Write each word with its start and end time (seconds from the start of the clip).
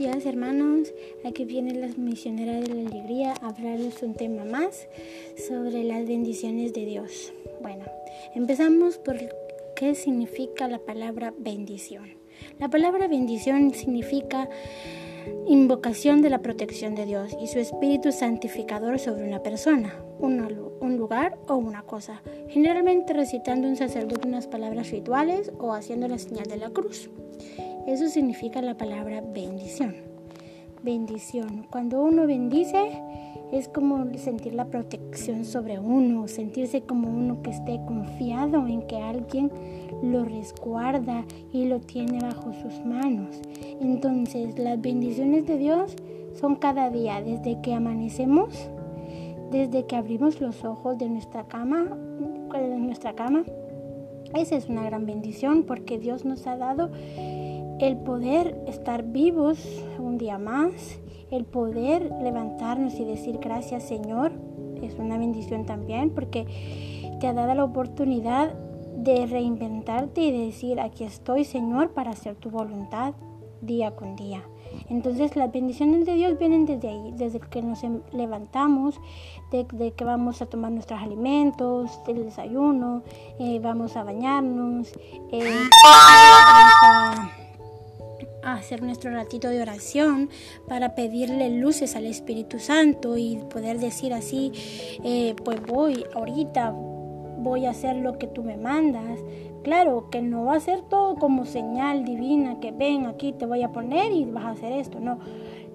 días 0.00 0.24
hermanos, 0.24 0.94
aquí 1.26 1.44
viene 1.44 1.74
la 1.74 1.88
misionera 1.88 2.58
de 2.58 2.68
la 2.68 2.88
alegría 2.88 3.34
a 3.42 3.48
hablarles 3.48 4.02
un 4.02 4.14
tema 4.14 4.46
más 4.46 4.88
sobre 5.36 5.84
las 5.84 6.08
bendiciones 6.08 6.72
de 6.72 6.86
Dios. 6.86 7.34
Bueno, 7.60 7.84
empezamos 8.34 8.96
por 8.96 9.18
qué 9.76 9.94
significa 9.94 10.68
la 10.68 10.78
palabra 10.78 11.34
bendición. 11.36 12.14
La 12.58 12.70
palabra 12.70 13.08
bendición 13.08 13.74
significa 13.74 14.48
invocación 15.46 16.22
de 16.22 16.30
la 16.30 16.42
protección 16.42 16.94
de 16.94 17.06
Dios 17.06 17.36
y 17.40 17.46
su 17.46 17.58
espíritu 17.58 18.12
santificador 18.12 18.98
sobre 18.98 19.24
una 19.24 19.42
persona, 19.42 19.94
un 20.18 20.96
lugar 20.96 21.38
o 21.48 21.56
una 21.56 21.82
cosa, 21.82 22.22
generalmente 22.48 23.12
recitando 23.12 23.68
un 23.68 23.76
sacerdote 23.76 24.28
unas 24.28 24.46
palabras 24.46 24.90
rituales 24.90 25.52
o 25.58 25.72
haciendo 25.72 26.08
la 26.08 26.18
señal 26.18 26.46
de 26.46 26.56
la 26.56 26.70
cruz. 26.70 27.10
Eso 27.86 28.08
significa 28.08 28.62
la 28.62 28.76
palabra 28.76 29.20
bendición. 29.20 30.09
Bendición. 30.82 31.66
Cuando 31.68 32.02
uno 32.02 32.26
bendice 32.26 33.02
es 33.52 33.68
como 33.68 34.06
sentir 34.16 34.54
la 34.54 34.64
protección 34.64 35.44
sobre 35.44 35.78
uno, 35.78 36.26
sentirse 36.26 36.80
como 36.80 37.10
uno 37.10 37.42
que 37.42 37.50
esté 37.50 37.80
confiado 37.86 38.66
en 38.66 38.86
que 38.86 38.96
alguien 38.96 39.50
lo 40.02 40.24
resguarda 40.24 41.26
y 41.52 41.66
lo 41.66 41.80
tiene 41.80 42.20
bajo 42.20 42.54
sus 42.54 42.82
manos. 42.82 43.42
Entonces 43.80 44.58
las 44.58 44.80
bendiciones 44.80 45.46
de 45.46 45.58
Dios 45.58 45.96
son 46.40 46.56
cada 46.56 46.88
día, 46.88 47.20
desde 47.20 47.60
que 47.60 47.74
amanecemos, 47.74 48.70
desde 49.50 49.84
que 49.84 49.96
abrimos 49.96 50.40
los 50.40 50.64
ojos 50.64 50.96
de 50.96 51.10
nuestra 51.10 51.44
cama, 51.44 51.88
de 52.54 52.78
nuestra 52.78 53.14
cama. 53.14 53.44
Esa 54.34 54.56
es 54.56 54.68
una 54.68 54.84
gran 54.84 55.04
bendición 55.04 55.64
porque 55.64 55.98
Dios 55.98 56.24
nos 56.24 56.46
ha 56.46 56.56
dado 56.56 56.90
el 57.80 57.96
poder 57.96 58.62
estar 58.66 59.04
vivos 59.04 59.58
un 59.98 60.18
día 60.18 60.38
más, 60.38 60.98
el 61.30 61.44
poder 61.44 62.10
levantarnos 62.22 62.94
y 62.94 63.04
decir 63.04 63.38
gracias 63.38 63.84
Señor, 63.84 64.32
es 64.82 64.94
una 64.98 65.16
bendición 65.18 65.64
también 65.64 66.10
porque 66.10 66.46
te 67.20 67.26
ha 67.26 67.32
dado 67.32 67.54
la 67.54 67.64
oportunidad 67.64 68.54
de 68.96 69.26
reinventarte 69.26 70.20
y 70.20 70.30
de 70.30 70.46
decir 70.46 70.78
aquí 70.78 71.04
estoy 71.04 71.44
Señor 71.44 71.90
para 71.92 72.10
hacer 72.10 72.34
tu 72.36 72.50
voluntad 72.50 73.14
día 73.62 73.94
con 73.96 74.16
día. 74.16 74.42
Entonces 74.88 75.34
las 75.36 75.50
bendiciones 75.50 76.06
de 76.06 76.14
Dios 76.14 76.38
vienen 76.38 76.64
desde 76.64 76.88
ahí, 76.88 77.12
desde 77.16 77.40
que 77.40 77.62
nos 77.62 77.82
em, 77.82 78.00
levantamos, 78.12 79.00
de, 79.50 79.92
que 79.92 80.04
vamos 80.04 80.42
a 80.42 80.46
tomar 80.46 80.70
nuestros 80.70 81.00
alimentos, 81.00 82.00
el 82.06 82.24
desayuno, 82.24 83.02
eh, 83.38 83.58
vamos 83.60 83.96
a 83.96 84.04
bañarnos, 84.04 84.92
eh, 85.32 85.42
vamos 85.42 85.70
a 85.84 87.39
hacer 88.42 88.82
nuestro 88.82 89.10
ratito 89.10 89.48
de 89.48 89.60
oración 89.62 90.30
para 90.68 90.94
pedirle 90.94 91.50
luces 91.50 91.96
al 91.96 92.06
Espíritu 92.06 92.58
Santo 92.58 93.16
y 93.16 93.36
poder 93.50 93.78
decir 93.78 94.12
así, 94.12 94.52
eh, 95.04 95.34
pues 95.44 95.60
voy 95.62 96.04
ahorita, 96.14 96.70
voy 96.70 97.66
a 97.66 97.70
hacer 97.70 97.96
lo 97.96 98.18
que 98.18 98.26
tú 98.26 98.42
me 98.42 98.56
mandas. 98.56 99.20
Claro 99.62 100.08
que 100.10 100.22
no 100.22 100.46
va 100.46 100.56
a 100.56 100.60
ser 100.60 100.80
todo 100.82 101.16
como 101.16 101.44
señal 101.44 102.04
divina 102.04 102.60
que 102.60 102.72
ven 102.72 103.06
aquí 103.06 103.32
te 103.32 103.44
voy 103.44 103.62
a 103.62 103.72
poner 103.72 104.12
y 104.12 104.24
vas 104.24 104.44
a 104.44 104.50
hacer 104.50 104.72
esto, 104.72 105.00
no. 105.00 105.18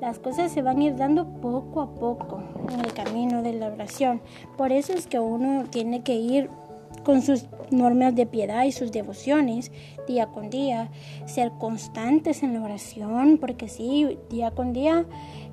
Las 0.00 0.18
cosas 0.18 0.52
se 0.52 0.62
van 0.62 0.80
a 0.80 0.84
ir 0.84 0.96
dando 0.96 1.26
poco 1.40 1.80
a 1.80 1.94
poco 1.94 2.42
en 2.72 2.80
el 2.80 2.92
camino 2.92 3.42
de 3.42 3.52
la 3.52 3.68
oración. 3.68 4.20
Por 4.56 4.72
eso 4.72 4.92
es 4.92 5.06
que 5.06 5.18
uno 5.18 5.64
tiene 5.70 6.02
que 6.02 6.14
ir 6.16 6.50
con 7.02 7.22
sus 7.22 7.46
normas 7.70 8.14
de 8.14 8.26
piedad 8.26 8.64
y 8.64 8.72
sus 8.72 8.92
devociones 8.92 9.70
día 10.06 10.26
con 10.26 10.50
día, 10.50 10.90
ser 11.26 11.52
constantes 11.52 12.42
en 12.42 12.54
la 12.54 12.62
oración, 12.62 13.38
porque 13.38 13.68
sí, 13.68 14.18
día 14.30 14.50
con 14.50 14.72
día 14.72 15.06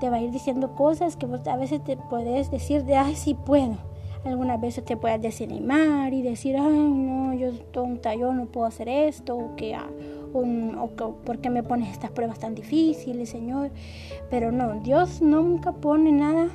te 0.00 0.10
va 0.10 0.16
a 0.16 0.20
ir 0.20 0.30
diciendo 0.30 0.74
cosas 0.74 1.16
que 1.16 1.26
vos 1.26 1.46
a 1.46 1.56
veces 1.56 1.82
te 1.84 1.96
puedes 1.96 2.50
decir 2.50 2.84
de, 2.84 2.96
ay, 2.96 3.16
sí 3.16 3.34
puedo. 3.34 3.76
Algunas 4.24 4.58
veces 4.58 4.84
te 4.84 4.96
puedes 4.96 5.20
desanimar 5.20 6.14
y 6.14 6.22
decir, 6.22 6.56
ay, 6.56 6.78
no, 6.78 7.34
yo 7.34 7.52
tonta, 7.52 8.14
yo 8.14 8.32
no 8.32 8.46
puedo 8.46 8.66
hacer 8.66 8.88
esto, 8.88 9.36
o 9.36 9.54
que, 9.54 9.74
ah, 9.74 9.90
o 10.32 10.90
¿por 11.24 11.38
qué 11.38 11.50
me 11.50 11.62
pones 11.62 11.90
estas 11.90 12.10
pruebas 12.10 12.38
tan 12.38 12.54
difíciles, 12.54 13.28
Señor? 13.28 13.70
Pero 14.30 14.50
no, 14.50 14.80
Dios 14.80 15.20
nunca 15.20 15.72
pone 15.72 16.10
nada 16.10 16.48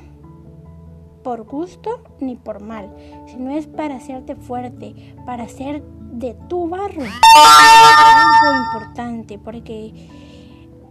por 1.22 1.44
gusto 1.44 2.02
ni 2.20 2.36
por 2.36 2.60
mal, 2.60 2.94
sino 3.26 3.50
es 3.50 3.66
para 3.66 3.96
hacerte 3.96 4.34
fuerte, 4.36 4.94
para 5.26 5.44
hacer 5.44 5.82
de 6.12 6.34
tu 6.48 6.68
barro 6.68 7.02
algo 7.02 8.62
importante, 8.64 9.38
porque 9.38 9.92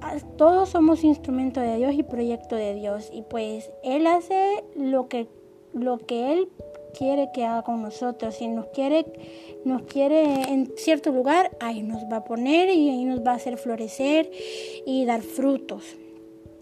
ah, 0.01 0.15
todos 0.37 0.69
somos 0.69 1.03
instrumento 1.03 1.59
de 1.59 1.77
Dios 1.77 1.93
y 1.93 2.03
proyecto 2.03 2.55
de 2.55 2.73
Dios 2.73 3.09
y 3.13 3.23
pues 3.23 3.71
Él 3.83 4.07
hace 4.07 4.63
lo 4.75 5.07
que, 5.07 5.27
lo 5.73 5.97
que 5.97 6.33
Él 6.33 6.49
quiere 6.97 7.29
que 7.33 7.45
haga 7.45 7.63
con 7.63 7.81
nosotros. 7.81 8.35
Si 8.35 8.47
nos 8.47 8.67
quiere, 8.67 9.05
nos 9.65 9.83
quiere 9.83 10.51
en 10.51 10.71
cierto 10.77 11.11
lugar, 11.11 11.51
ahí 11.59 11.83
nos 11.83 12.03
va 12.03 12.17
a 12.17 12.23
poner 12.23 12.69
y 12.69 12.89
ahí 12.89 13.05
nos 13.05 13.19
va 13.19 13.31
a 13.31 13.35
hacer 13.35 13.57
florecer 13.57 14.31
y 14.85 15.05
dar 15.05 15.21
frutos 15.21 15.83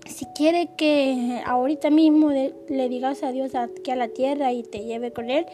si 0.09 0.25
quiere 0.27 0.69
que 0.75 1.41
ahorita 1.45 1.89
mismo 1.89 2.29
le 2.31 2.89
digas 2.89 3.23
a 3.23 3.31
Dios 3.31 3.55
aquí 3.55 3.91
a 3.91 3.95
la 3.95 4.07
tierra 4.07 4.53
y 4.53 4.63
te 4.63 4.83
lleve 4.83 5.11
con 5.11 5.29
Él, 5.29 5.45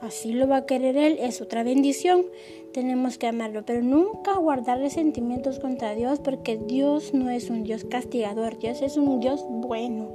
así 0.00 0.32
lo 0.32 0.48
va 0.48 0.58
a 0.58 0.66
querer 0.66 0.96
Él, 0.96 1.18
es 1.20 1.40
otra 1.40 1.62
bendición. 1.62 2.24
Tenemos 2.72 3.18
que 3.18 3.26
amarlo, 3.26 3.64
pero 3.66 3.82
nunca 3.82 4.36
guardar 4.36 4.78
resentimientos 4.78 5.58
contra 5.58 5.94
Dios, 5.94 6.20
porque 6.20 6.56
Dios 6.56 7.12
no 7.14 7.28
es 7.28 7.50
un 7.50 7.64
Dios 7.64 7.84
castigador, 7.84 8.58
Dios 8.58 8.80
es 8.80 8.96
un 8.96 9.18
Dios 9.18 9.44
bueno, 9.48 10.10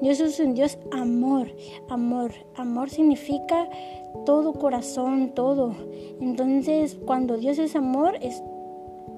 Dios 0.00 0.18
es 0.18 0.40
un 0.40 0.54
Dios 0.54 0.78
amor, 0.90 1.54
amor, 1.88 2.32
amor 2.56 2.90
significa 2.90 3.68
todo 4.26 4.52
corazón, 4.52 5.32
todo. 5.34 5.74
Entonces, 6.20 6.98
cuando 7.06 7.36
Dios 7.36 7.58
es 7.58 7.76
amor, 7.76 8.18
es 8.20 8.42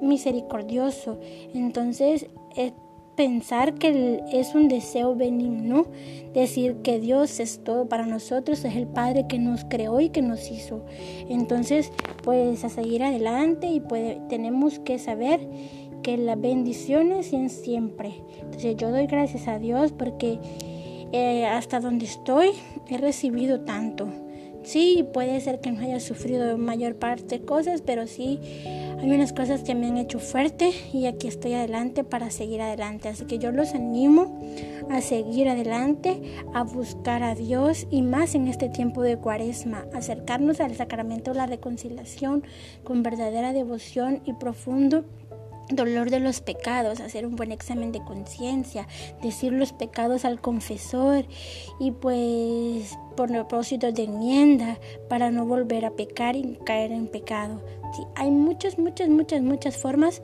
misericordioso. 0.03 1.19
Entonces, 1.55 2.27
es 2.55 2.73
pensar 3.17 3.75
que 3.75 4.23
es 4.33 4.55
un 4.55 4.69
deseo 4.69 5.15
benigno, 5.15 5.87
decir 6.33 6.77
que 6.83 6.99
Dios 6.99 7.41
es 7.41 7.63
todo 7.63 7.89
para 7.89 8.07
nosotros, 8.07 8.65
es 8.65 8.77
el 8.77 8.87
Padre 8.87 9.27
que 9.29 9.39
nos 9.39 9.65
creó 9.65 10.01
y 10.01 10.11
que 10.11 10.23
nos 10.23 10.51
hizo. 10.51 10.85
Entonces, 11.29 11.93
pues 12.23 12.65
a 12.65 12.69
seguir 12.69 13.03
adelante 13.03 13.69
y 13.69 13.83
tenemos 14.29 14.79
que 14.81 14.99
saber 14.99 15.41
que 16.03 16.17
las 16.17 16.41
bendiciones 16.41 17.29
son 17.29 17.49
siempre. 17.49 18.23
Entonces 18.41 18.77
yo 18.77 18.91
doy 18.91 19.07
gracias 19.07 19.49
a 19.49 19.59
Dios 19.59 19.93
porque 19.93 20.39
eh, 21.13 21.47
hasta 21.47 21.81
donde 21.81 22.05
estoy 22.05 22.51
he 22.89 22.99
recibido 22.99 23.61
tanto. 23.61 24.09
Sí, 24.65 25.07
puede 25.13 25.41
ser 25.41 25.61
que 25.61 25.71
no 25.71 25.81
haya 25.81 26.01
sufrido 26.01 26.57
mayor 26.57 26.97
parte 26.97 27.43
cosas, 27.43 27.83
pero 27.83 28.07
sí 28.07 28.41
hay 28.99 29.11
unas 29.11 29.35
cosas 29.35 29.63
que 29.63 29.75
me 29.75 29.89
han 29.89 29.99
hecho 29.99 30.19
fuerte 30.19 30.73
y 30.91 31.05
aquí 31.05 31.29
estoy 31.29 31.53
adelante 31.53 32.03
para 32.03 32.31
seguir 32.31 32.63
adelante. 32.63 33.11
Así 33.11 33.27
que 33.27 33.39
yo 33.39 33.53
los 33.53 33.75
animo 33.75 34.41
a 34.91 35.03
seguir 35.03 35.51
adelante, 35.51 36.23
a 36.55 36.63
buscar 36.63 37.23
a 37.23 37.35
Dios 37.35 37.87
y 37.91 38.01
más 38.01 38.35
en 38.35 38.49
este 38.49 38.71
tiempo 38.71 39.03
de 39.03 39.19
cuaresma, 39.19 39.85
acercarnos 39.93 40.61
al 40.61 40.75
sacramento 40.75 41.33
de 41.33 41.37
la 41.37 41.47
reconciliación 41.47 42.43
con 42.83 43.03
verdadera 43.03 43.53
devoción 43.53 44.23
y 44.25 44.33
profundo 44.33 45.05
dolor 45.71 46.11
de 46.11 46.21
los 46.21 46.41
pecados, 46.41 47.01
hacer 47.01 47.27
un 47.27 47.37
buen 47.37 47.53
examen 47.53 47.93
de 47.93 48.03
conciencia, 48.05 48.87
decir 49.23 49.53
los 49.53 49.73
pecados 49.73 50.25
al 50.25 50.41
confesor 50.41 51.25
y 51.81 51.93
pues 51.93 52.99
por 53.17 53.29
propósito 53.29 53.93
de 53.93 54.05
enmienda 54.05 54.79
para 55.09 55.31
no 55.31 55.47
volver 55.47 55.85
a 55.85 55.91
pecar 55.91 56.37
y 56.37 56.59
caer 56.65 56.93
en 56.93 57.07
pecado. 57.07 57.63
hay 58.17 58.31
muchas, 58.31 58.79
muchas, 58.79 59.09
muchas, 59.09 59.43
muchas 59.43 59.77
formas 59.77 60.23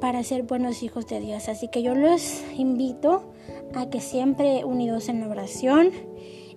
para 0.00 0.22
ser 0.24 0.42
buenos 0.42 0.82
hijos 0.82 1.06
de 1.06 1.20
Dios. 1.20 1.48
Así 1.48 1.68
que 1.68 1.82
yo 1.82 1.94
los 1.94 2.42
invito 2.56 3.22
a 3.74 3.88
que 3.88 4.00
siempre 4.00 4.64
unidos 4.64 5.08
en 5.08 5.20
la 5.20 5.28
oración 5.28 5.90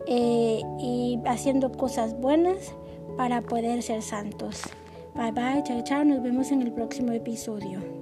eh, 0.07 0.61
y 0.79 1.19
haciendo 1.25 1.71
cosas 1.71 2.19
buenas 2.19 2.73
para 3.17 3.41
poder 3.41 3.81
ser 3.83 4.01
santos. 4.01 4.63
Bye 5.15 5.31
bye, 5.31 5.63
chao, 5.63 5.81
chao, 5.83 6.03
nos 6.03 6.21
vemos 6.21 6.51
en 6.51 6.61
el 6.61 6.73
próximo 6.73 7.11
episodio. 7.11 7.94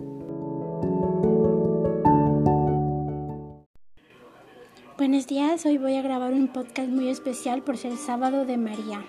Buenos 5.14 5.28
días, 5.28 5.64
hoy 5.68 5.78
voy 5.78 5.96
a 5.96 6.02
grabar 6.02 6.34
un 6.34 6.48
podcast 6.48 6.90
muy 6.90 7.08
especial 7.08 7.62
por 7.62 7.78
ser 7.78 7.98
sábado 7.98 8.46
de 8.46 8.58
María, 8.58 9.06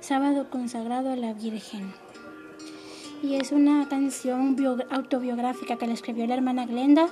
sábado 0.00 0.50
consagrado 0.50 1.08
a 1.08 1.14
la 1.14 1.34
Virgen. 1.34 1.92
Y 3.22 3.36
es 3.36 3.52
una 3.52 3.88
canción 3.88 4.56
autobiográfica 4.90 5.76
que 5.76 5.86
le 5.86 5.92
escribió 5.92 6.26
la 6.26 6.34
hermana 6.34 6.66
Glenda 6.66 7.06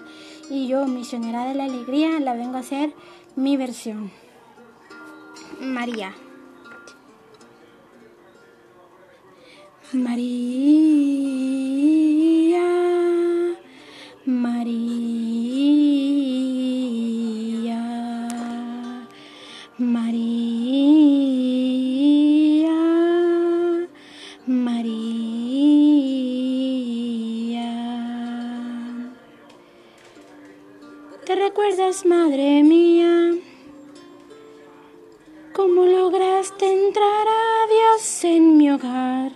y 0.51 0.67
yo, 0.67 0.85
misionera 0.87 1.47
de 1.47 1.55
la 1.55 1.67
alegría, 1.67 2.19
la 2.19 2.35
vengo 2.35 2.57
a 2.57 2.61
hacer 2.63 2.93
mi 3.37 3.57
versión. 3.57 4.11
María, 5.61 6.13
María. 9.93 11.58
Recuerdas, 31.35 32.07
madre 32.07 32.63
mía? 32.63 33.33
¿Cómo 35.53 35.85
lograste 35.85 36.73
entrar 36.73 37.27
a 37.27 37.67
Dios 37.69 38.25
en 38.25 38.57
mi 38.57 38.71
hogar? 38.71 39.33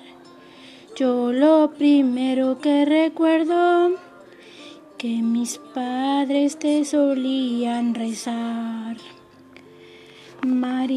Yo 0.96 1.32
lo 1.32 1.72
primero 1.76 2.58
que 2.60 2.84
recuerdo 2.84 3.96
que 4.96 5.20
mis 5.22 5.58
padres 5.58 6.58
te 6.58 6.84
solían 6.84 7.94
rezar. 7.94 8.96
María, 10.46 10.92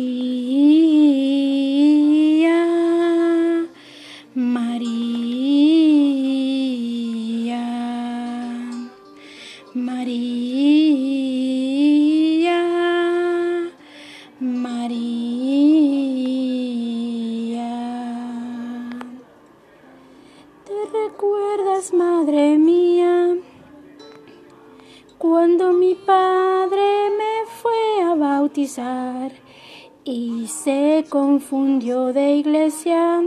y 30.03 30.47
se 30.47 31.05
confundió 31.07 32.11
de 32.13 32.37
iglesia, 32.37 33.21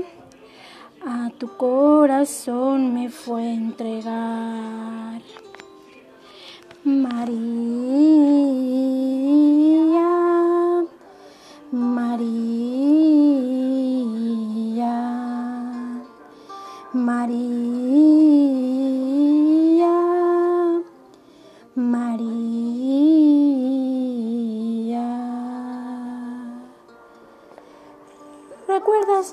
a 1.07 1.31
tu 1.39 1.57
corazón 1.57 2.93
me 2.93 3.09
fue 3.09 3.53
entregar. 3.53 5.23
María, 6.83 7.39
María, 11.71 13.39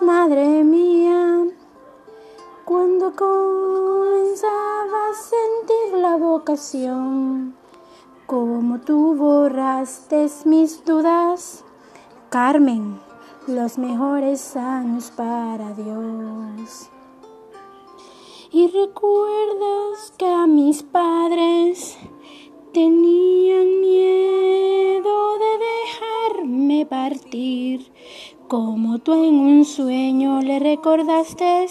madre 0.06 0.63
mía, 0.63 1.48
cuando 2.63 3.12
comenzaba 3.16 5.00
a 5.10 5.13
sentir 5.16 6.00
la 6.00 6.16
vocación? 6.16 7.56
Como 8.28 8.80
tú 8.81 9.16
borraste 9.16 10.28
mis 10.46 10.86
dudas, 10.86 11.63
Carmen, 12.30 13.00
los 13.48 13.80
mejores 13.80 14.56
años 14.56 15.10
para 15.10 15.74
Dios. 15.74 16.90
Y 18.51 18.68
recuerdas 18.68 20.13
que 20.18 20.28
a 20.28 20.46
mis 20.46 20.84
padres 20.84 21.98
tenían 22.74 23.81
miedo 23.81 25.38
de 25.40 25.51
dejarme 25.66 26.86
partir. 26.86 27.95
Como 28.48 29.00
tú 29.00 29.14
en 29.14 29.34
un 29.34 29.66
sueño 29.66 30.40
le 30.40 30.60
recordaste, 30.60 31.66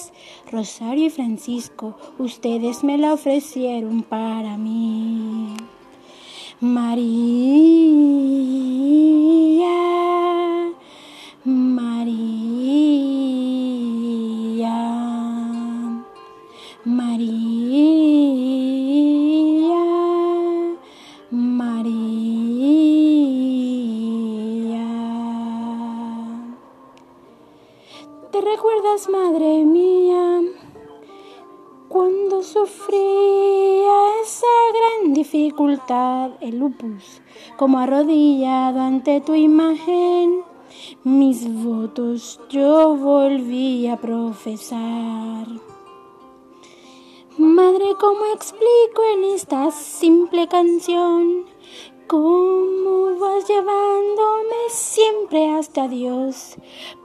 Rosario 0.50 1.06
y 1.06 1.11
Francisco, 1.11 1.97
ustedes 2.19 2.82
me 2.82 2.99
la 2.99 3.12
ofrecieron 3.12 4.03
para 4.03 4.56
mí. 4.56 5.55
María, 6.61 7.05
madre 28.94 29.64
mía, 29.64 30.41
cuando 31.88 32.44
sufría 32.44 34.20
esa 34.23 34.46
gran 34.73 35.12
dificultad, 35.12 36.31
el 36.41 36.61
lupus, 36.61 37.20
como 37.56 37.81
arrodillado 37.81 38.81
ante 38.81 39.20
tu 39.20 39.35
imagen? 39.35 40.44
Mis 41.02 41.52
votos 41.64 42.41
yo 42.49 42.94
volví 42.94 43.88
a 43.88 43.96
profesar. 43.96 45.49
Madre, 47.37 47.97
¿cómo 47.99 48.26
explico 48.32 49.02
en 49.14 49.25
esta 49.35 49.73
simple 49.73 50.47
canción? 50.47 51.47
¿Cómo 52.06 53.19
vas 53.19 53.49
llevándome 53.49 54.53
siempre 54.69 55.49
hasta 55.55 55.88
Dios? 55.88 56.56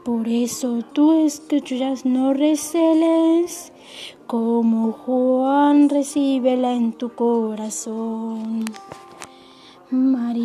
Por 0.03 0.27
eso 0.27 0.79
tú 0.93 1.25
escuchas, 1.25 2.05
no 2.05 2.33
receles, 2.33 3.71
como 4.27 4.91
Juan 4.91 5.89
recíbela 5.89 6.73
en 6.73 6.93
tu 6.93 7.09
corazón. 7.09 8.65
María, 9.91 10.39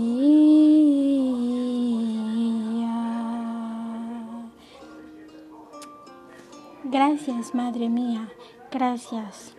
Gracias, 6.85 7.53
Madre 7.53 7.89
mía, 7.89 8.29
gracias. 8.71 9.57